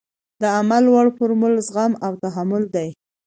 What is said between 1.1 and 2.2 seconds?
فورمول زغم او